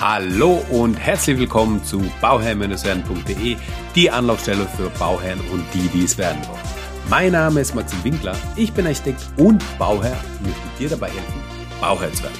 [0.00, 3.56] Hallo und herzlich willkommen zu bauherr-werden.de,
[3.96, 6.62] die Anlaufstelle für Bauherren und die, die es werden wollen.
[7.10, 11.42] Mein Name ist Maxim Winkler, ich bin Architekt und Bauherr und möchte dir dabei helfen,
[11.80, 12.38] Bauherr zu werden.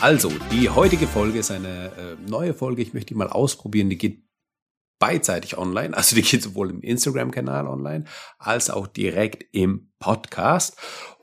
[0.00, 3.98] Also, die heutige Folge ist eine äh, neue Folge, ich möchte die mal ausprobieren, die
[3.98, 4.24] geht
[4.98, 8.06] beidseitig online, also die geht sowohl im Instagram-Kanal online
[8.38, 10.76] als auch direkt im Podcast.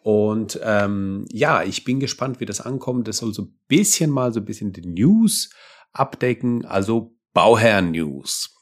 [0.06, 3.08] Und ähm, ja, ich bin gespannt, wie das ankommt.
[3.08, 5.50] Das soll so ein bisschen mal so ein bisschen die News
[5.94, 8.56] abdecken, also Bauherr-News.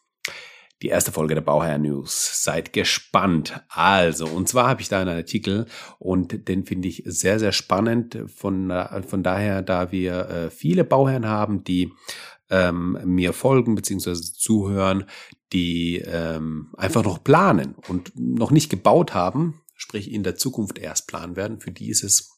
[0.81, 2.41] Die erste Folge der Bauherr-News.
[2.45, 3.61] Seid gespannt.
[3.67, 5.65] Also, und zwar habe ich da einen Artikel
[5.99, 8.19] und den finde ich sehr, sehr spannend.
[8.33, 8.71] Von,
[9.05, 11.91] von daher, da wir äh, viele Bauherren haben, die
[12.51, 14.13] ähm, mir folgen bzw.
[14.13, 15.09] zuhören,
[15.51, 21.07] die ähm, einfach noch planen und noch nicht gebaut haben, sprich in der Zukunft erst
[21.07, 22.33] planen werden, für die ist es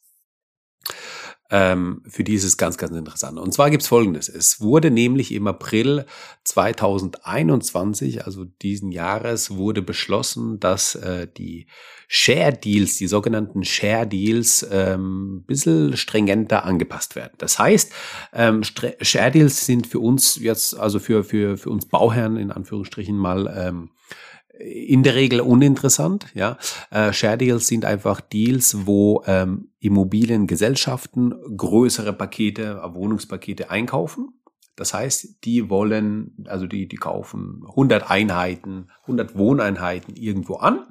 [1.52, 3.38] ähm, für die ist es ganz, ganz interessant.
[3.38, 4.30] Und zwar gibt's Folgendes.
[4.30, 6.05] Es wurde nämlich im April
[6.44, 11.68] 2021, also diesen Jahres, wurde beschlossen, dass äh, die
[12.08, 17.34] Share Deals, die sogenannten Share Deals, ähm, ein bisschen stringenter angepasst werden.
[17.38, 17.92] Das heißt,
[18.34, 23.16] ähm, Share Deals sind für uns jetzt, also für, für, für uns Bauherren in Anführungsstrichen
[23.16, 23.92] mal ähm,
[24.60, 26.28] in der Regel uninteressant.
[26.34, 26.58] Ja,
[26.92, 34.42] äh, Share Deals sind einfach Deals, wo ähm, Immobiliengesellschaften größere Pakete, Wohnungspakete einkaufen.
[34.76, 40.86] Das heißt, die wollen, also die, die kaufen 100 Einheiten, 100 Wohneinheiten irgendwo an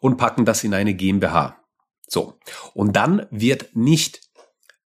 [0.00, 1.58] und packen das in eine GmbH.
[2.06, 2.38] So.
[2.72, 4.22] Und dann wird nicht,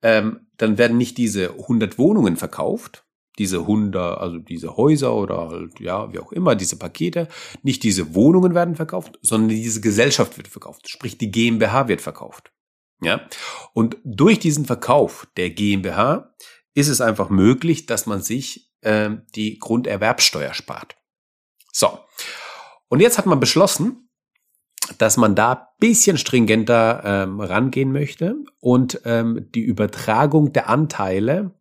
[0.03, 3.05] ähm, dann werden nicht diese 100 Wohnungen verkauft,
[3.39, 7.29] diese Hunde, also diese Häuser oder halt, ja, wie auch immer, diese Pakete,
[7.63, 10.89] nicht diese Wohnungen werden verkauft, sondern diese Gesellschaft wird verkauft.
[10.89, 12.53] Sprich, die GmbH wird verkauft.
[13.01, 13.29] Ja.
[13.73, 16.35] Und durch diesen Verkauf der GmbH
[16.75, 20.97] ist es einfach möglich, dass man sich äh, die Grunderwerbsteuer spart.
[21.73, 21.99] So.
[22.89, 24.09] Und jetzt hat man beschlossen,
[24.97, 31.55] dass man da bisschen stringenter ähm, rangehen möchte und ähm, die Übertragung der Anteile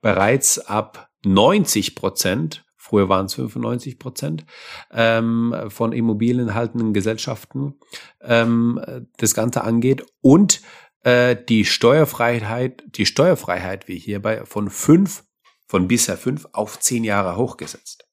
[0.00, 4.44] bereits ab 90 Prozent, früher waren es 95 Prozent,
[4.90, 7.74] ähm, von Immobilien haltenden Gesellschaften
[8.20, 8.80] ähm,
[9.16, 10.60] das Ganze angeht und
[11.04, 15.24] äh, die Steuerfreiheit, die Steuerfreiheit wie hierbei von fünf,
[15.66, 18.06] von bisher fünf auf zehn Jahre hochgesetzt.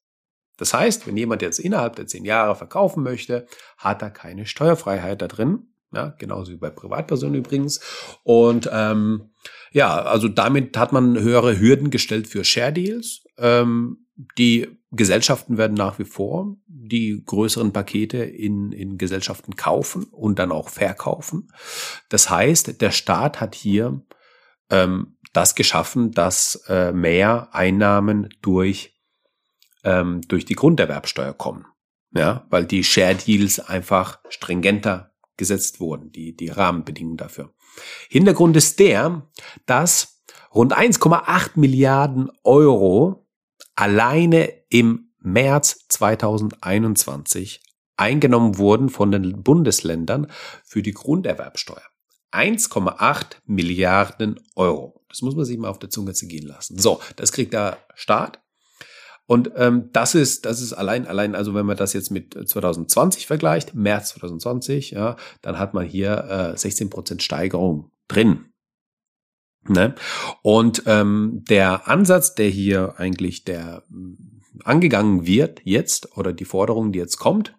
[0.56, 3.46] Das heißt, wenn jemand jetzt innerhalb der zehn Jahre verkaufen möchte,
[3.78, 5.69] hat er keine Steuerfreiheit da drin.
[5.92, 7.80] Ja, genauso wie bei Privatpersonen übrigens.
[8.22, 9.30] Und ähm,
[9.72, 13.24] ja, also damit hat man höhere Hürden gestellt für Share Deals.
[13.38, 14.06] Ähm,
[14.38, 20.52] die Gesellschaften werden nach wie vor die größeren Pakete in, in Gesellschaften kaufen und dann
[20.52, 21.48] auch verkaufen.
[22.08, 24.02] Das heißt, der Staat hat hier
[24.68, 29.00] ähm, das geschaffen, dass äh, mehr Einnahmen durch,
[29.84, 31.66] ähm, durch die Grunderwerbsteuer kommen.
[32.12, 35.09] Ja, weil die Share Deals einfach stringenter
[35.40, 37.52] gesetzt wurden, die, die Rahmenbedingungen dafür.
[38.08, 39.26] Hintergrund ist der,
[39.66, 40.22] dass
[40.54, 43.26] rund 1,8 Milliarden Euro
[43.74, 47.62] alleine im März 2021
[47.96, 50.28] eingenommen wurden von den Bundesländern
[50.64, 51.82] für die Grunderwerbsteuer.
[52.32, 55.02] 1,8 Milliarden Euro.
[55.08, 56.78] Das muss man sich mal auf der Zunge zergehen lassen.
[56.78, 58.40] So, das kriegt der Staat
[59.30, 63.28] und ähm, das ist, das ist allein, allein, also wenn man das jetzt mit 2020
[63.28, 68.46] vergleicht, März 2020, ja, dann hat man hier äh, 16 Prozent Steigerung drin.
[69.68, 69.94] Ne?
[70.42, 76.90] Und ähm, der Ansatz, der hier eigentlich der äh, angegangen wird jetzt oder die Forderung,
[76.90, 77.56] die jetzt kommt,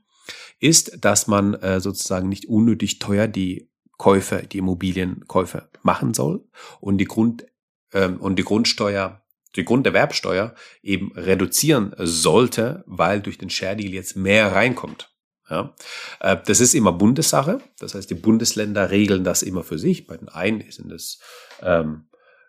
[0.60, 6.44] ist, dass man äh, sozusagen nicht unnötig teuer die Käufe, die Immobilienkäufe machen soll
[6.82, 7.46] und die Grund
[7.94, 9.21] ähm, und die Grundsteuer
[9.56, 15.12] die Grunderwerbsteuer eben reduzieren sollte, weil durch den Share Deal jetzt mehr reinkommt.
[15.50, 15.76] Ja,
[16.22, 17.62] äh, das ist immer Bundessache.
[17.80, 20.08] Das heißt, die Bundesländer regeln das immer für sich.
[20.08, 21.20] Bei den einen sind es,
[21.62, 22.08] ähm,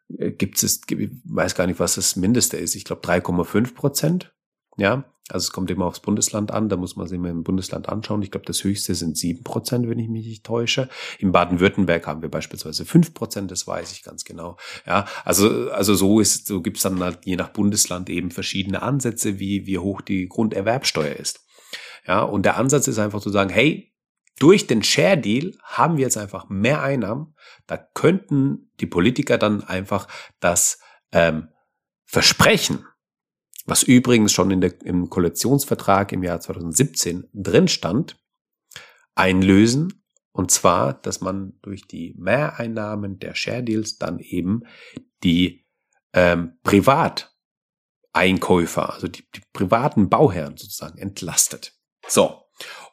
[0.08, 2.76] gibt es, ich weiß gar nicht, was das Mindeste ist.
[2.76, 4.32] Ich glaube 3,5 Prozent.
[4.76, 7.88] Ja, also es kommt immer aufs Bundesland an, da muss man sich mal im Bundesland
[7.88, 8.22] anschauen.
[8.22, 10.88] Ich glaube, das höchste sind sieben Prozent, wenn ich mich nicht täusche.
[11.18, 14.56] In Baden-Württemberg haben wir beispielsweise fünf Prozent, das weiß ich ganz genau.
[14.86, 19.38] Ja, also, also so ist, so gibt's dann halt je nach Bundesland eben verschiedene Ansätze,
[19.38, 21.40] wie, wie hoch die Grunderwerbsteuer ist.
[22.06, 23.94] Ja, und der Ansatz ist einfach zu sagen, hey,
[24.38, 27.36] durch den Share Deal haben wir jetzt einfach mehr Einnahmen.
[27.66, 30.08] Da könnten die Politiker dann einfach
[30.40, 30.80] das
[31.12, 31.48] ähm,
[32.04, 32.84] Versprechen
[33.64, 38.18] was übrigens schon in der, im Koalitionsvertrag im Jahr 2017 drin stand,
[39.14, 40.04] einlösen.
[40.32, 44.62] Und zwar, dass man durch die Mehreinnahmen der Share Deals dann eben
[45.22, 45.66] die
[46.14, 47.34] ähm, privat
[48.12, 51.74] Einkäufer, also die, die privaten Bauherren sozusagen entlastet.
[52.06, 52.44] So.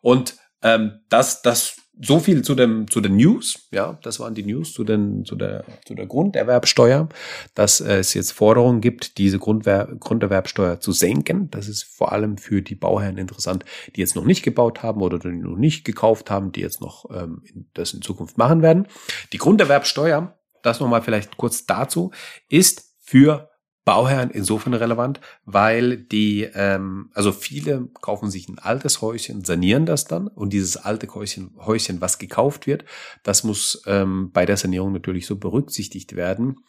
[0.02, 3.68] Und ähm, das, das so viel zu dem zu den News.
[3.72, 7.10] Ja, das waren die News zu den zu der zu der Grunderwerbsteuer,
[7.56, 11.50] dass es jetzt Forderungen gibt, diese Grundwer Grunderwerbsteuer zu senken.
[11.52, 13.66] Das ist vor allem für die Bauherren interessant,
[13.96, 17.06] die jetzt noch nicht gebaut haben oder die noch nicht gekauft haben, die jetzt noch
[17.12, 17.44] ähm,
[17.74, 18.88] das in Zukunft machen werden.
[19.34, 22.12] Die Grunderwerbsteuer, das nochmal vielleicht kurz dazu,
[22.50, 23.50] ist für
[23.86, 30.06] Bauherren insofern relevant, weil die, ähm, also viele kaufen sich ein altes Häuschen, sanieren das
[30.06, 32.86] dann und dieses alte Häuschen, Häuschen was gekauft wird,
[33.24, 36.64] das muss ähm, bei der Sanierung natürlich so berücksichtigt werden,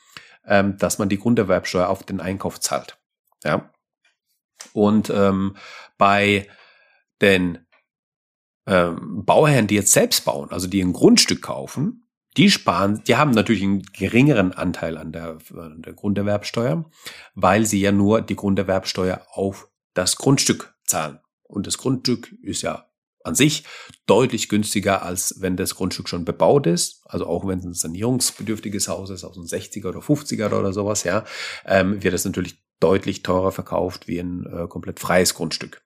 [0.47, 2.99] ähm, dass man die Grunderwerbsteuer auf den Einkauf zahlt.
[3.45, 3.71] Ja.
[4.73, 5.57] Und ähm,
[5.99, 6.49] bei
[7.21, 7.59] den
[8.67, 12.07] ähm, Bauherren, die jetzt selbst bauen, also die ein Grundstück kaufen,
[12.37, 16.85] die sparen, die haben natürlich einen geringeren Anteil an der, an der Grunderwerbsteuer,
[17.35, 21.19] weil sie ja nur die Grunderwerbsteuer auf das Grundstück zahlen.
[21.43, 22.87] Und das Grundstück ist ja
[23.23, 23.65] an sich
[24.07, 27.03] deutlich günstiger, als wenn das Grundstück schon bebaut ist.
[27.05, 31.05] Also auch wenn es ein sanierungsbedürftiges Haus ist, aus den 60er oder 50er oder sowas,
[31.05, 31.25] ja,
[31.67, 35.83] ähm, wird es natürlich deutlich teurer verkauft wie ein äh, komplett freies Grundstück.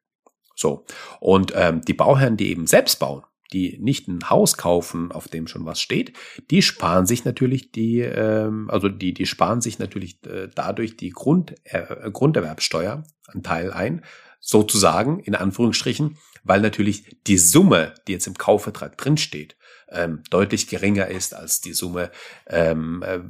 [0.54, 0.84] So.
[1.18, 5.46] Und ähm, die Bauherren, die eben selbst bauen, die nicht ein Haus kaufen, auf dem
[5.46, 6.16] schon was steht,
[6.50, 11.10] die sparen sich natürlich die, ähm, also die, die sparen sich natürlich äh, dadurch die
[11.10, 13.04] Grund, äh, Grunderwerbsteuer
[13.42, 14.04] Teil ein,
[14.40, 19.56] sozusagen, in Anführungsstrichen, weil natürlich die Summe, die jetzt im Kaufvertrag drinsteht,
[19.88, 22.10] ähm, deutlich geringer ist als die Summe
[22.46, 23.20] ähm, äh,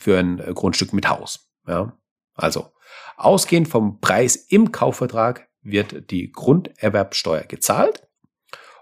[0.00, 1.50] für ein Grundstück mit Haus.
[1.66, 1.96] Ja?
[2.34, 2.72] Also,
[3.16, 8.09] ausgehend vom Preis im Kaufvertrag wird die Grunderwerbsteuer gezahlt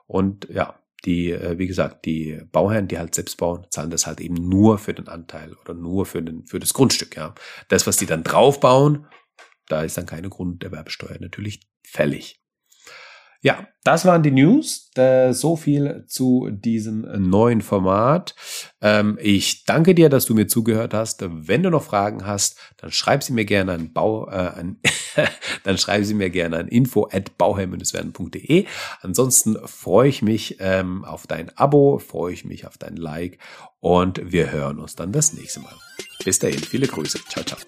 [0.09, 4.21] und ja, die, äh, wie gesagt, die Bauherren, die halt selbst bauen, zahlen das halt
[4.21, 7.15] eben nur für den Anteil oder nur für, den, für das Grundstück.
[7.17, 7.35] Ja.
[7.69, 9.07] Das, was die dann draufbauen,
[9.67, 12.43] da ist dann keine Grunderwerbsteuer natürlich fällig.
[13.41, 14.91] Ja, das waren die News.
[15.31, 18.35] so viel zu diesem neuen Format.
[18.81, 21.25] Ähm, ich danke dir, dass du mir zugehört hast.
[21.25, 24.81] Wenn du noch Fragen hast, dann schreib sie mir gerne an Bau, äh, an,
[25.63, 28.67] dann schreib sie mir gerne an info at bauherr-werden.de.
[29.03, 33.39] Ansonsten freue ich mich ähm, auf dein Abo, freue ich mich auf dein Like
[33.79, 35.75] und wir hören uns dann das nächste Mal.
[36.25, 37.21] Bis dahin, viele Grüße.
[37.29, 37.59] Ciao, ciao.